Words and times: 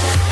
Thank 0.00 0.27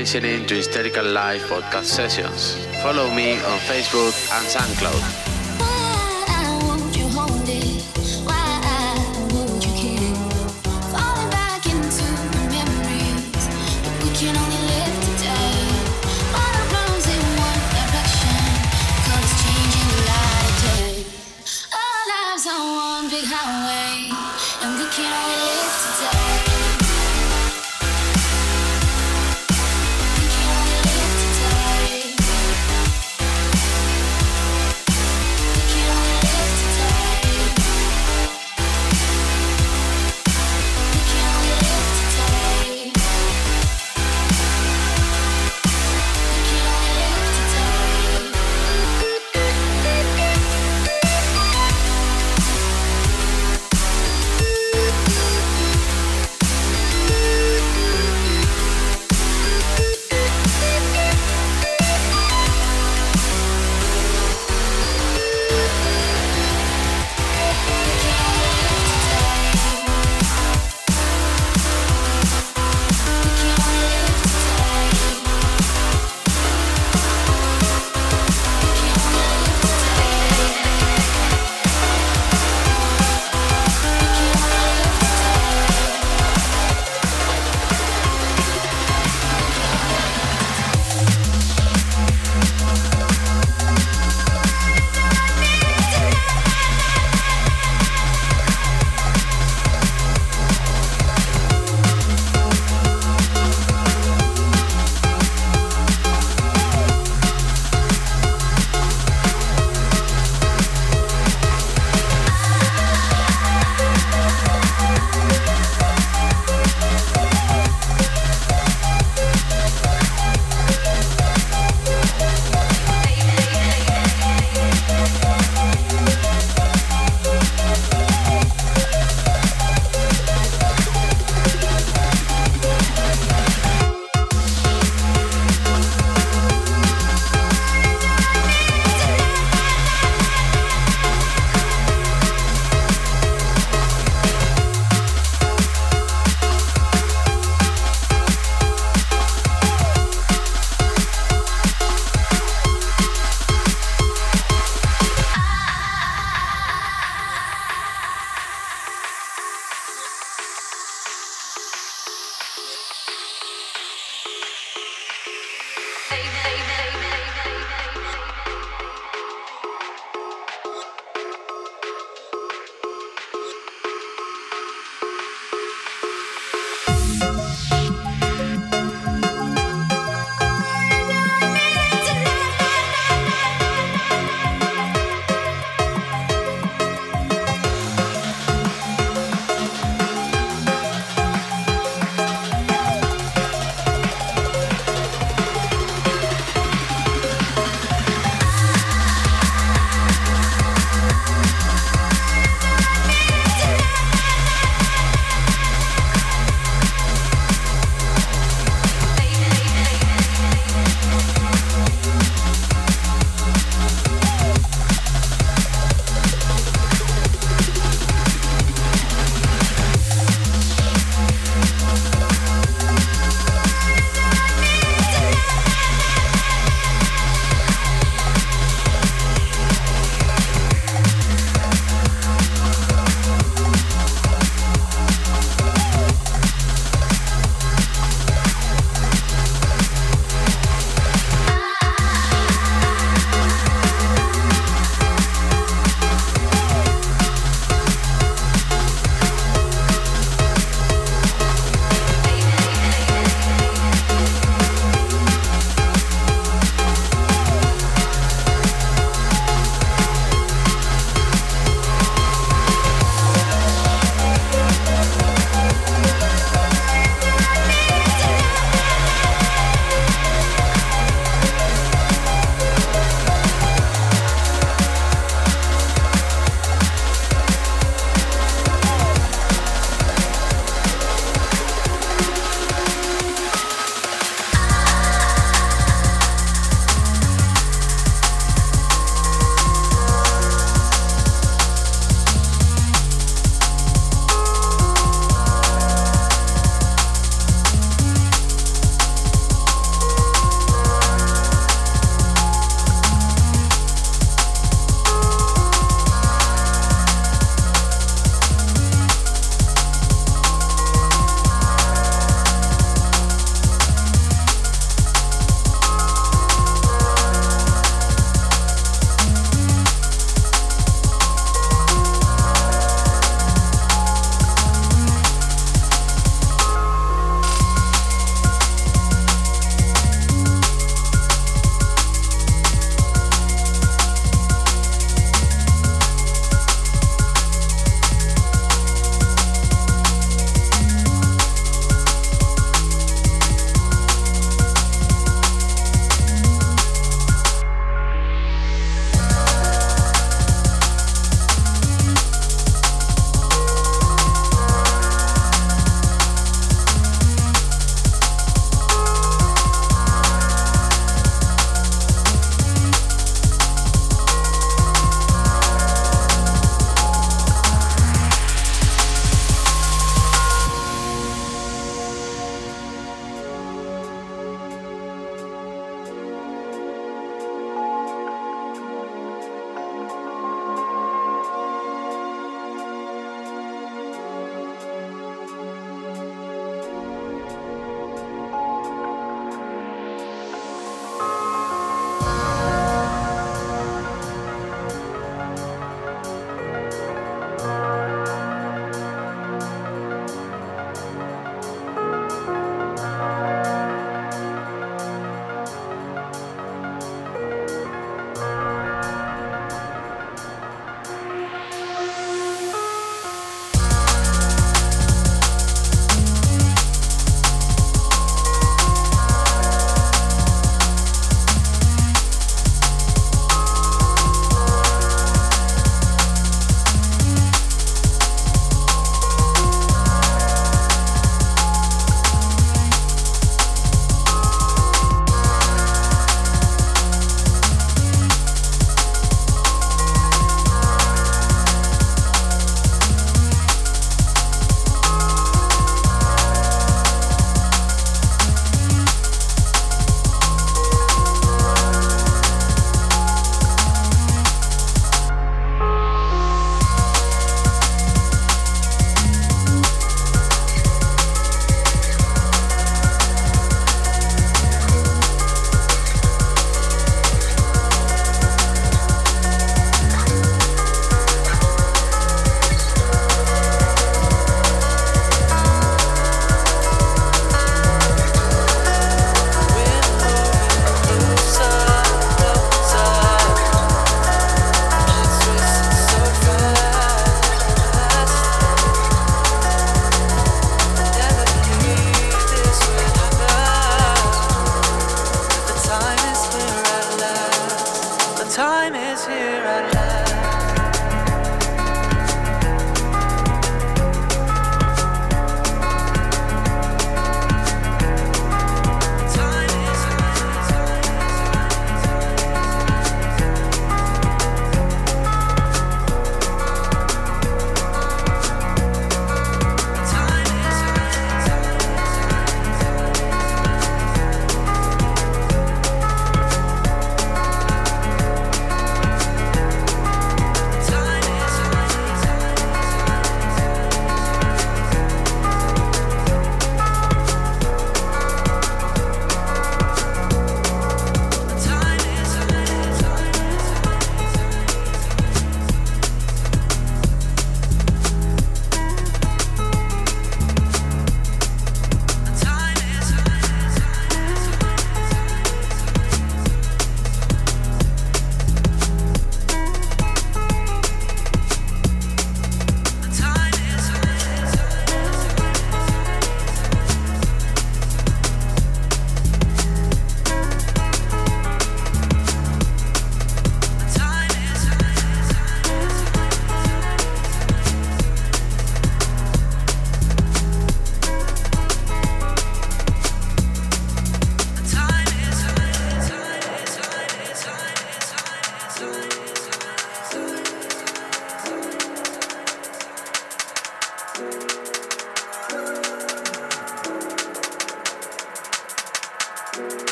listening 0.00 0.46
to 0.46 0.54
Hysterical 0.54 1.04
Live 1.04 1.42
podcast 1.42 1.84
sessions. 1.84 2.56
Follow 2.82 3.10
me 3.14 3.32
on 3.34 3.58
Facebook 3.68 4.16
and 4.32 4.46
SoundCloud. 4.48 5.39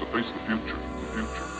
To 0.00 0.06
face 0.12 0.26
the 0.34 0.40
future, 0.46 0.78
the 1.00 1.08
future. 1.14 1.53